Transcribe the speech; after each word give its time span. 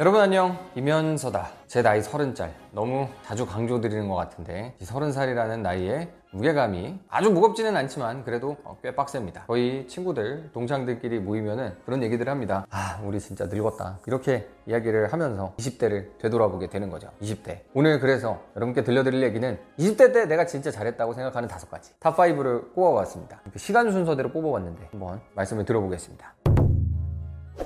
여러분 0.00 0.20
안녕. 0.20 0.58
이면서다. 0.74 1.50
제 1.68 1.80
나이 1.80 2.02
서른 2.02 2.34
짤 2.34 2.52
너무 2.72 3.06
자주 3.22 3.46
강조드리는 3.46 4.08
것 4.08 4.16
같은데 4.16 4.74
이 4.80 4.84
서른 4.84 5.12
살이라는 5.12 5.62
나이에 5.62 6.12
무게감이 6.32 6.98
아주 7.08 7.30
무겁지는 7.30 7.76
않지만 7.76 8.24
그래도 8.24 8.56
어, 8.64 8.76
꽤 8.82 8.92
빡셉니다. 8.92 9.44
저희 9.46 9.86
친구들 9.86 10.50
동창들끼리 10.52 11.20
모이면은 11.20 11.76
그런 11.84 12.02
얘기들 12.02 12.28
합니다. 12.28 12.66
아 12.70 13.00
우리 13.04 13.20
진짜 13.20 13.46
늙었다. 13.46 14.00
이렇게 14.08 14.48
이야기를 14.66 15.12
하면서 15.12 15.54
20대를 15.58 16.18
되돌아보게 16.18 16.70
되는 16.70 16.90
거죠. 16.90 17.08
20대. 17.22 17.60
오늘 17.72 18.00
그래서 18.00 18.40
여러분께 18.56 18.82
들려드릴 18.82 19.22
얘기는 19.22 19.60
20대 19.78 20.12
때 20.12 20.26
내가 20.26 20.44
진짜 20.44 20.72
잘했다고 20.72 21.14
생각하는 21.14 21.48
다섯 21.48 21.70
가지. 21.70 21.92
top5를 22.00 22.74
꼽아봤습니다. 22.74 23.42
시간 23.54 23.92
순서대로 23.92 24.32
뽑아봤는데 24.32 24.88
한번 24.90 25.20
말씀을 25.36 25.64
들어보겠습니다 25.64 26.34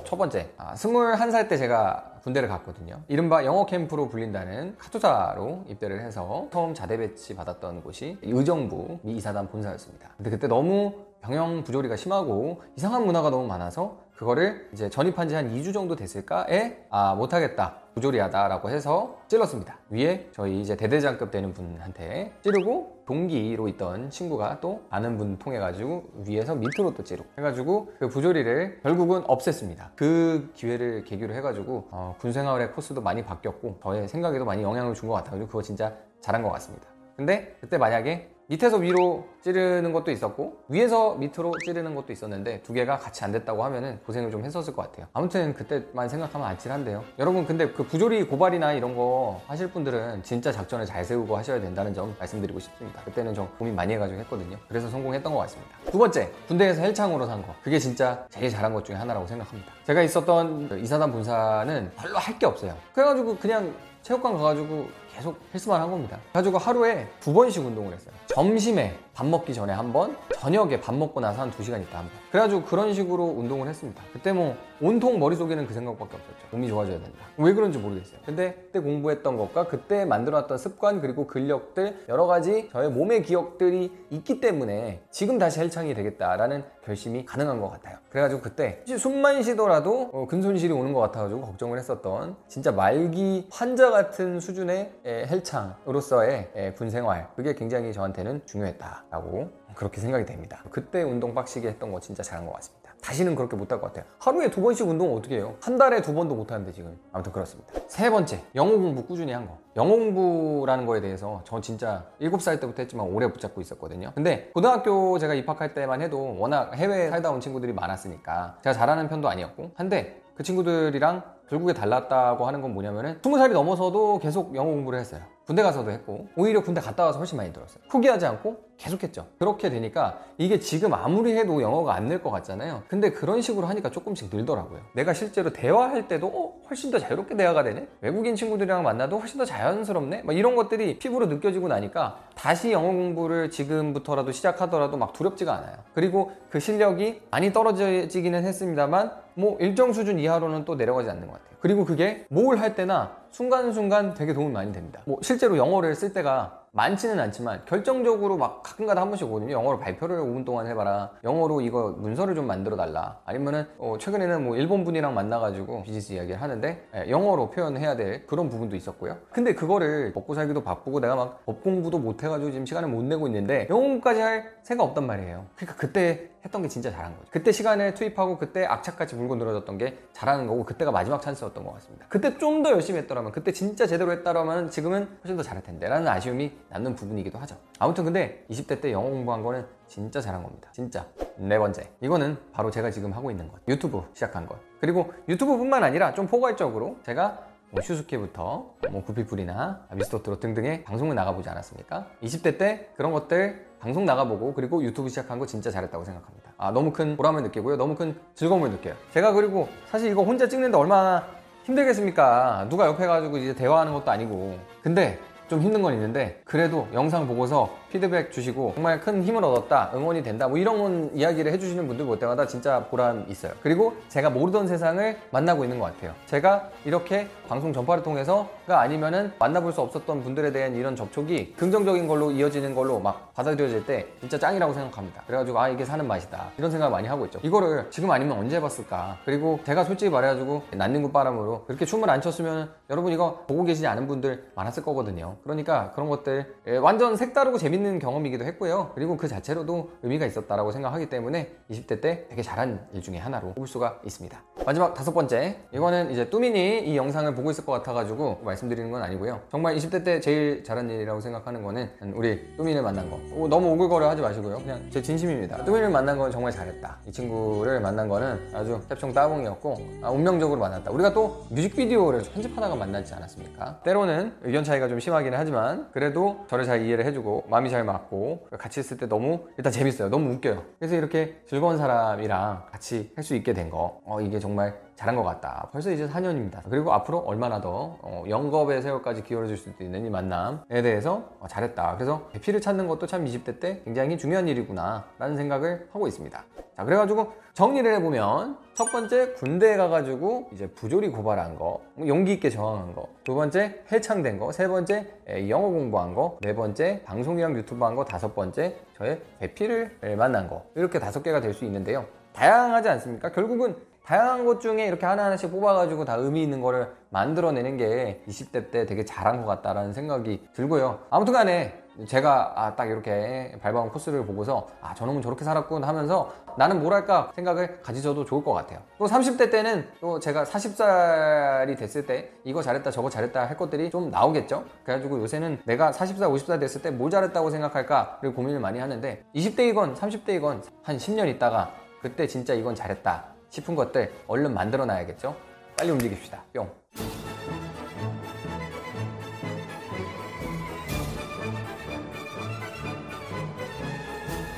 첫 0.03 0.17
번째, 0.17 0.51
아, 0.57 0.73
21살 0.75 1.49
때 1.49 1.57
제가 1.57 2.19
군대를 2.23 2.47
갔거든요. 2.49 3.01
이른바 3.07 3.43
영어 3.45 3.65
캠프로 3.65 4.09
불린다는 4.09 4.75
카투사로 4.77 5.65
입대를 5.67 6.01
해서 6.01 6.47
처음 6.51 6.73
자대 6.73 6.97
배치 6.97 7.35
받았던 7.35 7.81
곳이 7.83 8.17
의정부 8.21 8.99
미 9.01 9.13
이사단 9.13 9.49
본사였습니다. 9.49 10.09
근데 10.17 10.29
그때 10.29 10.47
너무 10.47 10.93
병영 11.21 11.63
부조리가 11.63 11.95
심하고 11.95 12.61
이상한 12.75 13.05
문화가 13.05 13.29
너무 13.29 13.47
많아서 13.47 13.97
그거를 14.23 14.67
이제 14.73 14.89
전입한 14.89 15.29
지 15.29 15.35
한 15.35 15.49
2주 15.55 15.73
정도 15.73 15.95
됐을까에 15.95 16.85
아 16.89 17.15
못하겠다 17.15 17.77
부조리하다라고 17.93 18.69
해서 18.69 19.17
찔렀습니다. 19.29 19.77
위에 19.89 20.27
저희 20.33 20.59
이제 20.59 20.75
대대장급 20.75 21.31
되는 21.31 21.53
분한테 21.53 22.33
찌르고 22.41 23.03
동기로 23.05 23.69
있던 23.69 24.09
친구가 24.09 24.59
또 24.59 24.81
아는 24.89 25.17
분 25.17 25.37
통해 25.39 25.57
가지고 25.57 26.03
위에서 26.27 26.53
밑으로 26.55 26.93
또 26.95 27.03
찌르고 27.03 27.29
해가지고 27.37 27.93
그 27.97 28.09
부조리를 28.09 28.81
결국은 28.83 29.23
없앴습니다. 29.23 29.91
그 29.95 30.51
기회를 30.53 31.05
계기로 31.05 31.33
해가지고 31.33 31.87
어, 31.91 32.15
군생활의 32.19 32.73
코스도 32.73 33.01
많이 33.01 33.23
바뀌었고 33.23 33.79
저의 33.81 34.09
생각에도 34.09 34.43
많이 34.43 34.63
영향을 34.63 34.93
준 34.95 35.07
것 35.07 35.15
같아가지고 35.15 35.47
그거 35.47 35.61
진짜 35.61 35.95
잘한 36.19 36.43
것 36.43 36.49
같습니다. 36.51 36.87
근데 37.15 37.55
그때 37.61 37.77
만약에 37.77 38.29
밑에서 38.49 38.77
위로 38.77 39.27
찌르는 39.43 39.93
것도 39.93 40.09
있었고 40.09 40.57
위에서 40.69 41.13
밑으로 41.13 41.51
찌르는 41.63 41.93
것도 41.93 42.11
있었는데 42.11 42.63
두 42.63 42.73
개가 42.73 42.97
같이 42.97 43.23
안 43.23 43.31
됐다고 43.31 43.63
하면은 43.65 43.99
고생을 44.07 44.31
좀 44.31 44.43
했었을 44.43 44.73
것 44.75 44.81
같아요. 44.81 45.05
아무튼 45.13 45.53
그때만 45.53 46.09
생각하면 46.09 46.47
아찔한데요. 46.47 47.03
여러분 47.19 47.45
근데 47.45 47.69
그 47.71 47.83
부조리 47.85 48.23
고발이나 48.23 48.73
이런 48.73 48.95
거 48.95 49.39
하실 49.45 49.69
분들은 49.69 50.23
진짜 50.23 50.51
작전을 50.51 50.87
잘 50.87 51.05
세우고 51.05 51.37
하셔야 51.37 51.61
된다는 51.61 51.93
점 51.93 52.15
말씀드리고 52.17 52.59
싶습니다. 52.59 53.03
그때는 53.03 53.35
좀 53.35 53.47
고민 53.59 53.75
많이 53.75 53.93
해가지고 53.93 54.19
했거든요. 54.21 54.57
그래서 54.67 54.89
성공했던 54.89 55.31
것 55.31 55.39
같습니다. 55.41 55.71
두 55.91 55.99
번째 55.99 56.31
군대에서 56.47 56.81
헬창으로 56.81 57.27
산 57.27 57.43
거. 57.43 57.53
그게 57.63 57.77
진짜 57.77 58.25
제일 58.31 58.49
잘한 58.49 58.73
것 58.73 58.83
중에 58.83 58.95
하나라고 58.95 59.27
생각합니다. 59.27 59.71
제가 59.85 60.01
있었던 60.01 60.69
그 60.69 60.79
이사단 60.79 61.11
분사는 61.11 61.91
별로 61.95 62.17
할 62.17 62.39
게 62.39 62.45
없어요. 62.47 62.73
그래가지고 62.93 63.35
그냥 63.37 63.75
체육관 64.01 64.33
가가지고 64.33 64.87
계속 65.13 65.37
헬스만 65.53 65.81
한 65.81 65.91
겁니다. 65.91 66.17
그래가지고 66.31 66.57
하루에 66.57 67.05
두 67.19 67.33
번씩 67.33 67.65
운동을 67.65 67.91
했어요. 67.93 68.13
점심에 68.33 68.95
밥 69.15 69.25
먹기 69.25 69.53
전에 69.53 69.73
한 69.73 69.91
번, 69.91 70.15
저녁에 70.39 70.79
밥 70.79 70.95
먹고 70.95 71.19
나서 71.19 71.41
한 71.41 71.49
두 71.51 71.61
시간 71.63 71.81
있다 71.81 71.97
한 71.97 72.05
번. 72.05 72.13
그래가지고 72.31 72.63
그런 72.63 72.93
식으로 72.93 73.23
운동을 73.25 73.67
했습니다. 73.67 74.01
그때 74.13 74.31
뭐 74.31 74.55
온통 74.81 75.19
머릿속에는 75.19 75.65
그 75.67 75.73
생각밖에 75.73 76.15
없었죠. 76.15 76.47
몸이 76.51 76.69
좋아져야 76.69 76.99
된다. 77.01 77.19
왜 77.37 77.53
그런지 77.53 77.79
모르겠어요. 77.79 78.19
근데 78.25 78.53
그때 78.67 78.79
공부했던 78.79 79.35
것과 79.35 79.67
그때 79.67 80.05
만들어놨던 80.05 80.57
습관 80.57 81.01
그리고 81.01 81.27
근력들 81.27 82.05
여러 82.07 82.27
가지 82.27 82.69
저의 82.71 82.89
몸의 82.91 83.23
기억들이 83.23 83.91
있기 84.11 84.39
때문에 84.39 85.01
지금 85.09 85.37
다시 85.37 85.59
헬창이 85.59 85.93
되겠다라는 85.95 86.63
결심이 86.85 87.25
가능한 87.25 87.59
것 87.59 87.69
같아요. 87.71 87.97
그래가지고 88.09 88.41
그때 88.41 88.83
숨만 88.97 89.43
쉬더라도 89.43 90.11
어, 90.13 90.27
근손실이 90.27 90.71
오는 90.71 90.93
것 90.93 91.01
같아가지고 91.01 91.41
걱정을 91.41 91.77
했었던 91.77 92.37
진짜 92.47 92.71
말기 92.71 93.47
환자 93.51 93.89
같은 93.91 94.39
수준의 94.39 94.91
헬창으로서의 95.05 96.73
군 96.77 96.89
생활 96.89 97.27
그게 97.35 97.53
굉장히 97.53 97.91
저한테 97.91 98.18
는 98.23 98.41
중요했다라고 98.45 99.49
그렇게 99.75 100.01
생각이 100.01 100.25
됩니다. 100.25 100.63
그때 100.71 101.03
운동 101.03 101.33
빡시게 101.33 101.67
했던 101.67 101.91
거 101.91 101.99
진짜 101.99 102.21
잘한 102.21 102.45
것 102.45 102.53
같습니다. 102.53 102.79
다시는 103.01 103.35
그렇게 103.35 103.55
못할 103.55 103.79
것 103.79 103.87
같아요. 103.87 104.05
하루에 104.19 104.49
두 104.49 104.61
번씩 104.61 104.87
운동 104.87 105.15
어떻게 105.15 105.37
해요? 105.37 105.55
한 105.61 105.77
달에 105.77 106.01
두 106.01 106.13
번도 106.13 106.35
못하는데 106.35 106.71
지금. 106.71 106.99
아무튼 107.13 107.31
그렇습니다. 107.31 107.73
세 107.87 108.09
번째, 108.09 108.41
영어 108.55 108.71
공부 108.71 109.05
꾸준히 109.05 109.31
한 109.31 109.47
거. 109.47 109.57
영어 109.77 109.91
공부라는 109.91 110.85
거에 110.85 110.99
대해서 110.99 111.41
저 111.45 111.61
진짜 111.61 112.05
7살 112.21 112.59
때부터 112.59 112.81
했지만 112.81 113.07
오래 113.07 113.31
붙잡고 113.31 113.61
있었거든요. 113.61 114.11
근데 114.15 114.49
고등학교 114.53 115.17
제가 115.17 115.33
입학할 115.33 115.73
때만 115.73 116.01
해도 116.01 116.35
워낙 116.37 116.75
해외 116.75 117.09
살다 117.09 117.31
온 117.31 117.39
친구들이 117.39 117.71
많았으니까 117.73 118.57
제가 118.63 118.73
잘하는 118.73 119.07
편도 119.07 119.29
아니었고 119.29 119.71
한데 119.75 120.21
그 120.35 120.43
친구들이랑 120.43 121.23
결국에 121.49 121.73
달랐다고 121.73 122.45
하는 122.45 122.61
건 122.61 122.73
뭐냐면은 122.73 123.19
20살이 123.21 123.51
넘어서도 123.53 124.19
계속 124.19 124.55
영어 124.55 124.69
공부를 124.71 124.99
했어요. 124.99 125.21
군대 125.49 125.63
가서도 125.63 125.89
했고 125.89 126.27
오히려 126.35 126.61
군대 126.61 126.79
갔다 126.79 127.05
와서 127.05 127.17
훨씬 127.17 127.35
많이 127.35 127.51
들었어요. 127.51 127.79
포기하지 127.89 128.23
않고 128.27 128.57
계속했죠. 128.77 129.25
그렇게 129.39 129.71
되니까 129.71 130.19
이게 130.37 130.59
지금 130.59 130.93
아무리 130.93 131.35
해도 131.35 131.59
영어가 131.59 131.95
안 131.95 132.07
늘 132.07 132.21
것 132.21 132.29
같잖아요. 132.29 132.83
근데 132.87 133.09
그런 133.09 133.41
식으로 133.41 133.65
하니까 133.65 133.89
조금씩 133.89 134.29
늘더라고요. 134.31 134.79
내가 134.93 135.11
실제로 135.13 135.51
대화할 135.51 136.07
때도 136.07 136.27
어, 136.27 136.53
훨씬 136.69 136.91
더 136.91 136.99
자유롭게 136.99 137.35
대화가 137.35 137.63
되네? 137.63 137.87
외국인 138.01 138.35
친구들이랑 138.35 138.83
만나도 138.83 139.17
훨씬 139.17 139.39
더 139.39 139.45
자연스럽네? 139.45 140.21
막 140.21 140.37
이런 140.37 140.55
것들이 140.55 140.99
피부로 140.99 141.25
느껴지고 141.25 141.67
나니까 141.67 142.19
다시 142.35 142.71
영어 142.71 142.87
공부를 142.89 143.49
지금부터라도 143.49 144.31
시작하더라도 144.31 144.97
막 144.97 145.13
두렵지가 145.13 145.51
않아요. 145.51 145.77
그리고 145.95 146.31
그 146.51 146.59
실력이 146.59 147.21
많이 147.31 147.51
떨어지기는 147.51 148.43
했습니다만 148.45 149.11
뭐 149.39 149.57
일정 149.59 149.93
수준 149.93 150.19
이하로는 150.19 150.65
또 150.65 150.75
내려가지 150.75 151.09
않는 151.09 151.27
것 151.27 151.33
같아요. 151.33 151.49
그리고 151.61 151.85
그게 151.85 152.25
뭘 152.29 152.57
할 152.59 152.75
때나 152.75 153.15
순간순간 153.31 154.13
되게 154.13 154.33
도움이 154.33 154.51
많이 154.51 154.73
됩니다. 154.73 155.01
뭐 155.05 155.17
실제로 155.21 155.55
영어를 155.57 155.95
쓸 155.95 156.11
때가 156.11 156.58
많지는 156.71 157.19
않지만 157.19 157.63
결정적으로 157.65 158.37
막 158.37 158.61
가끔가다 158.63 159.01
한 159.01 159.09
번씩 159.09 159.27
오거든요. 159.27 159.51
영어로 159.53 159.79
발표를 159.79 160.17
5분 160.19 160.45
동안 160.45 160.67
해봐라. 160.67 161.11
영어로 161.23 161.61
이거 161.61 161.95
문서를 161.97 162.35
좀 162.35 162.45
만들어 162.47 162.75
달라. 162.75 163.19
아니면은 163.25 163.65
어 163.77 163.95
최근에는 163.99 164.43
뭐 164.45 164.55
일본 164.55 164.83
분이랑 164.83 165.13
만나가지고 165.13 165.83
비즈니스 165.83 166.13
이야기를 166.13 166.41
하는데 166.41 166.87
예, 166.95 167.09
영어로 167.09 167.49
표현해야 167.51 167.95
될 167.95 168.25
그런 168.27 168.49
부분도 168.49 168.75
있었고요. 168.75 169.17
근데 169.31 169.53
그거를 169.55 170.11
먹고 170.13 170.33
살기도 170.35 170.63
바쁘고 170.63 170.99
내가 170.99 171.15
막 171.15 171.39
법 171.45 171.63
공부도 171.63 171.97
못 171.99 172.23
해가지고 172.23 172.51
지금 172.51 172.65
시간을 172.65 172.89
못 172.89 173.03
내고 173.03 173.25
있는데 173.27 173.67
영어 173.69 173.81
공부까지 173.81 174.19
할 174.21 174.51
생각 174.61 174.83
없단 174.83 175.05
말이에요. 175.07 175.45
그러니까 175.55 175.75
그때 175.79 176.29
했던 176.45 176.61
게 176.61 176.67
진짜 176.67 176.89
잘한 176.91 177.15
거죠. 177.17 177.27
그때 177.31 177.51
시간을 177.51 177.93
투입하고 177.95 178.37
그때 178.37 178.65
악착같이 178.65 179.15
물고 179.15 179.35
늘어졌던 179.35 179.77
게 179.77 179.97
잘하는 180.13 180.47
거고 180.47 180.63
그때가 180.63 180.91
마지막 180.91 181.21
찬스였던 181.21 181.65
것 181.65 181.73
같습니다. 181.73 182.05
그때 182.09 182.37
좀 182.37 182.59
더 182.59 182.71
열심히 182.71 182.99
했더라면 182.99 183.31
그때 183.31 183.51
진짜 183.53 183.87
제대로 183.87 184.11
했다라면 184.11 184.69
지금은 184.69 185.07
훨씬 185.23 185.37
더 185.37 185.43
잘할 185.43 185.63
텐데 185.63 185.87
라는 185.87 186.07
아쉬움이 186.07 186.51
남는 186.69 186.95
부분이기도 186.95 187.37
하죠. 187.39 187.55
아무튼 187.79 188.05
근데 188.05 188.45
20대 188.49 188.81
때 188.81 188.91
영어 188.91 189.09
공부한 189.09 189.43
거는 189.43 189.65
진짜 189.87 190.21
잘한 190.21 190.43
겁니다. 190.43 190.69
진짜. 190.71 191.05
네 191.37 191.57
번째. 191.57 191.89
이거는 192.01 192.37
바로 192.51 192.69
제가 192.71 192.91
지금 192.91 193.11
하고 193.11 193.31
있는 193.31 193.47
것. 193.47 193.59
유튜브 193.67 194.03
시작한 194.13 194.45
것. 194.45 194.57
그리고 194.79 195.11
유튜브뿐만 195.27 195.83
아니라 195.83 196.13
좀 196.13 196.27
포괄적으로 196.27 196.97
제가 197.03 197.39
뭐 197.71 197.81
슈스케부터 197.81 198.73
뭐 198.89 199.03
구피풀이나 199.03 199.87
미스터트롯 199.93 200.39
등등의 200.39 200.83
방송을 200.83 201.15
나가보지 201.15 201.49
않았습니까? 201.49 202.07
20대 202.23 202.57
때 202.57 202.89
그런 202.95 203.11
것들 203.11 203.67
방송 203.79 204.05
나가보고 204.05 204.53
그리고 204.53 204.83
유튜브 204.83 205.09
시작한 205.09 205.39
거 205.39 205.45
진짜 205.45 205.69
잘했다고 205.69 206.03
생각합니다. 206.03 206.51
아 206.57 206.71
너무 206.71 206.91
큰 206.91 207.15
보람을 207.15 207.43
느끼고요. 207.43 207.77
너무 207.77 207.95
큰 207.95 208.19
즐거움을 208.35 208.71
느껴요. 208.71 208.95
제가 209.11 209.33
그리고 209.33 209.69
사실 209.87 210.11
이거 210.11 210.23
혼자 210.23 210.47
찍는데 210.47 210.77
얼마나 210.77 211.25
힘들겠습니까? 211.63 212.67
누가 212.69 212.87
옆에 212.87 213.05
가지고 213.05 213.37
이제 213.37 213.53
대화하는 213.53 213.93
것도 213.93 214.09
아니고. 214.09 214.57
근데 214.81 215.19
좀 215.49 215.61
힘든 215.61 215.81
건 215.81 215.93
있는데 215.95 216.39
그래도 216.45 216.87
영상 216.93 217.27
보고서 217.27 217.75
피드백 217.91 218.31
주시고 218.31 218.73
정말 218.75 218.99
큰 218.99 219.23
힘을 219.23 219.43
얻었다 219.43 219.91
응원이 219.93 220.23
된다 220.23 220.47
뭐 220.47 220.57
이런 220.57 221.09
이야기를 221.15 221.51
해주시는 221.53 221.87
분들 221.87 222.05
볼 222.05 222.19
때마다 222.19 222.47
진짜 222.47 222.85
보람 222.85 223.25
있어요. 223.29 223.53
그리고 223.61 223.95
제가 224.07 224.29
모르던 224.29 224.67
세상을 224.67 225.17
만나고 225.31 225.63
있는 225.63 225.79
것 225.79 225.85
같아요. 225.93 226.13
제가 226.27 226.69
이렇게 226.85 227.27
방송 227.47 227.73
전파를 227.73 228.03
통해서가 228.03 228.79
아니면은 228.79 229.31
만나볼 229.39 229.73
수 229.73 229.81
없었던 229.81 230.23
분들에 230.23 230.51
대한 230.51 230.75
이런 230.75 230.95
접촉이 230.95 231.53
긍정적인 231.53 232.07
걸로 232.07 232.31
이어지는 232.31 232.75
걸로 232.75 232.99
막 232.99 233.33
받아들여질 233.33 233.85
때 233.85 234.07
진짜 234.19 234.37
짱이라고 234.37 234.73
생각합니다. 234.73 235.23
그래가지고 235.25 235.59
아 235.59 235.69
이게 235.69 235.85
사는 235.85 236.05
맛이다. 236.05 236.51
이런 236.57 236.69
생각을 236.69 236.91
많이 236.91 237.07
하고 237.07 237.25
있죠. 237.25 237.39
이거를 237.43 237.87
지금 237.89 238.11
아니면 238.11 238.37
언제 238.37 238.57
해봤을까? 238.57 239.17
그리고 239.25 239.59
제가 239.65 239.83
솔직히 239.83 240.11
말해가지고 240.11 240.63
난닝구 240.71 241.11
바람으로 241.11 241.65
그렇게 241.65 241.85
춤을 241.85 242.09
안 242.09 242.21
췄으면 242.21 242.69
여러분 242.89 243.11
이거 243.13 243.43
보고 243.47 243.63
계시지 243.63 243.87
않은 243.87 244.07
분들 244.07 244.51
많았을 244.55 244.83
거거든요. 244.83 245.37
그러니까 245.43 245.91
그런 245.95 246.09
것들 246.09 246.53
예, 246.67 246.77
완전 246.77 247.15
색다르고 247.15 247.57
재밌는 247.57 247.78
경험이기도 247.99 248.45
했고요. 248.45 248.91
그리고 248.95 249.17
그 249.17 249.27
자체로도 249.27 249.91
의미가 250.03 250.25
있었다라고 250.25 250.71
생각하기 250.71 251.09
때문에 251.09 251.51
20대 251.69 252.01
때 252.01 252.27
되게 252.29 252.41
잘한 252.41 252.87
일 252.93 253.01
중에 253.01 253.17
하나로 253.17 253.53
꼽을 253.53 253.67
수가 253.67 254.01
있습니다. 254.05 254.48
마지막 254.69 254.93
다섯 254.93 255.11
번째. 255.15 255.55
이거는 255.73 256.11
이제 256.11 256.29
뚜민이 256.29 256.81
이 256.81 256.95
영상을 256.95 257.33
보고 257.33 257.49
있을 257.49 257.65
것 257.65 257.71
같아가지고 257.71 258.41
말씀드리는 258.43 258.91
건 258.91 259.01
아니고요. 259.01 259.41
정말 259.49 259.75
20대 259.75 260.05
때 260.05 260.19
제일 260.19 260.63
잘한 260.63 260.87
일이라고 260.87 261.19
생각하는 261.21 261.63
거는 261.63 261.89
우리 262.13 262.55
뚜민을 262.55 262.83
만난 262.83 263.09
거. 263.09 263.15
어, 263.15 263.47
너무 263.49 263.71
오글거려 263.71 264.07
하지 264.07 264.21
마시고요. 264.21 264.59
그냥 264.59 264.79
제 264.91 265.01
진심입니다. 265.01 265.65
뚜민을 265.65 265.89
만난 265.89 266.19
건 266.19 266.31
정말 266.31 266.51
잘했다. 266.51 266.99
이 267.07 267.11
친구를 267.11 267.79
만난 267.79 268.07
거는 268.07 268.51
아주 268.53 268.79
태평 268.87 269.11
따봉이었고 269.11 269.77
아, 270.03 270.11
운명적으로 270.11 270.59
만났다. 270.59 270.91
우리가 270.91 271.13
또 271.15 271.47
뮤직비디오를 271.49 272.21
편집하다가 272.31 272.75
만났지 272.75 273.11
않았습니까? 273.15 273.79
때로는 273.83 274.35
의견 274.43 274.63
차이가 274.63 274.87
좀 274.87 274.99
심하기는 274.99 275.35
하지만 275.35 275.89
그래도 275.93 276.45
저를 276.47 276.65
잘 276.65 276.85
이해를 276.85 277.07
해주고 277.07 277.45
마음이 277.49 277.71
잘 277.71 277.83
맞고 277.83 278.49
같이 278.59 278.81
있을 278.81 278.97
때 278.97 279.07
너무 279.07 279.47
일단 279.57 279.73
재밌어요. 279.73 280.09
너무 280.09 280.31
웃겨요. 280.35 280.61
그래서 280.77 280.93
이렇게 280.95 281.41
즐거운 281.47 281.79
사람이랑 281.79 282.65
같이 282.71 283.11
할 283.15 283.23
수 283.23 283.33
있게 283.33 283.53
된 283.53 283.71
거. 283.71 284.01
어, 284.05 284.21
이게 284.21 284.37
정말 284.37 284.58
잘한 284.95 285.15
것 285.15 285.23
같다. 285.23 285.69
벌써 285.71 285.91
이제 285.91 286.07
4년입니다. 286.07 286.61
그리고 286.69 286.91
앞으로 286.91 287.19
얼마나 287.19 287.61
더 287.61 287.97
어, 288.01 288.23
영겁의 288.27 288.81
세월까지 288.81 289.23
기울어질 289.23 289.55
수도 289.55 289.83
있는 289.83 290.05
이 290.05 290.09
만남에 290.09 290.81
대해서 290.81 291.29
어, 291.39 291.47
잘했다. 291.47 291.95
그래서 291.95 292.27
대피를 292.33 292.59
찾는 292.59 292.87
것도 292.87 293.07
참 293.07 293.23
20대 293.23 293.59
때 293.61 293.81
굉장히 293.85 294.17
중요한 294.17 294.47
일이구나 294.49 295.05
라는 295.17 295.37
생각을 295.37 295.87
하고 295.93 296.07
있습니다. 296.07 296.43
자, 296.75 296.83
그래가지고 296.85 297.31
정리를 297.53 297.93
해보면 297.95 298.57
첫 298.73 298.91
번째 298.91 299.33
군대에 299.33 299.77
가가지고 299.77 300.49
이제 300.53 300.67
부조리 300.67 301.09
고발한 301.09 301.55
거, 301.55 301.81
용기 302.05 302.33
있게 302.33 302.49
저항한 302.49 302.93
거, 302.93 303.07
두 303.25 303.35
번째 303.35 303.81
해창된 303.91 304.37
거, 304.39 304.51
세 304.53 304.67
번째 304.67 305.05
에, 305.27 305.49
영어 305.49 305.67
공부한 305.69 306.13
거, 306.13 306.37
네 306.41 306.53
번째 306.55 307.01
방송이랑 307.05 307.55
유튜브 307.57 307.83
한 307.83 307.95
거, 307.95 308.05
다섯 308.05 308.33
번째 308.35 308.77
저의 308.97 309.21
배피를 309.39 309.97
만난 310.17 310.47
거 310.49 310.63
이렇게 310.75 310.99
다섯 310.99 311.21
개가 311.23 311.41
될 311.41 311.53
수 311.53 311.65
있는데요. 311.65 312.05
다양하지 312.33 312.87
않습니까? 312.89 313.31
결국은 313.31 313.75
다양한 314.09 314.43
것 314.43 314.59
중에 314.59 314.87
이렇게 314.87 315.05
하나하나씩 315.05 315.51
뽑아가지고 315.51 316.03
다 316.03 316.15
의미 316.15 316.41
있는 316.41 316.61
거를 316.61 316.91
만들어내는 317.11 317.77
게 317.77 318.23
20대 318.27 318.71
때 318.71 318.87
되게 318.87 319.05
잘한 319.05 319.43
것 319.43 319.45
같다라는 319.45 319.93
생각이 319.93 320.47
들고요. 320.55 321.01
아무튼 321.11 321.31
간에 321.31 321.79
제가 322.07 322.53
아, 322.55 322.75
딱 322.75 322.89
이렇게 322.89 323.55
밟아온 323.61 323.91
코스를 323.91 324.25
보고서 324.25 324.67
아, 324.81 324.95
저놈은 324.95 325.21
저렇게 325.21 325.45
살았군 325.45 325.83
하면서 325.83 326.33
나는 326.57 326.81
뭐랄까 326.81 327.29
생각을 327.35 327.83
가지셔도 327.83 328.25
좋을 328.25 328.43
것 328.43 328.51
같아요. 328.53 328.79
또 328.97 329.05
30대 329.05 329.51
때는 329.51 329.87
또 330.01 330.19
제가 330.19 330.43
40살이 330.43 331.77
됐을 331.77 332.07
때 332.07 332.31
이거 332.43 332.63
잘했다 332.63 332.89
저거 332.89 333.11
잘했다 333.11 333.45
할 333.45 333.57
것들이 333.57 333.91
좀 333.91 334.09
나오겠죠? 334.09 334.63
그래가지고 334.85 335.19
요새는 335.19 335.59
내가 335.65 335.91
40살, 335.91 336.33
50살 336.33 336.59
됐을 336.59 336.81
때뭐 336.81 337.11
잘했다고 337.11 337.51
생각할까를 337.51 338.33
고민을 338.33 338.59
많이 338.59 338.79
하는데 338.79 339.23
20대이건 339.35 339.95
30대이건 339.95 340.63
한 340.81 340.97
10년 340.97 341.27
있다가 341.27 341.69
그때 342.01 342.25
진짜 342.25 342.55
이건 342.55 342.73
잘했다 342.73 343.38
싶은 343.49 343.75
것들 343.75 344.11
얼른 344.27 344.53
만들어 344.53 344.85
놔야겠죠? 344.85 345.35
빨리 345.77 345.91
움직입시다. 345.91 346.43
뿅. 346.53 346.69